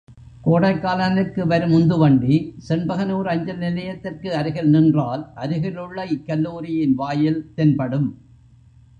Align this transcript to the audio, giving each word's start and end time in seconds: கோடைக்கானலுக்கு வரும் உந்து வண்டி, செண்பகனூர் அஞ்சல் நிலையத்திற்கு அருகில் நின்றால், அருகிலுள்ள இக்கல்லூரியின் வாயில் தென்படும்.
கோடைக்கானலுக்கு 0.45 1.41
வரும் 1.47 1.71
உந்து 1.71 1.97
வண்டி, 1.97 2.35
செண்பகனூர் 2.69 3.27
அஞ்சல் 3.27 3.57
நிலையத்திற்கு 3.57 4.29
அருகில் 4.35 4.69
நின்றால், 4.69 5.23
அருகிலுள்ள 5.35 6.05
இக்கல்லூரியின் 6.05 6.95
வாயில் 6.95 7.39
தென்படும். 7.55 8.09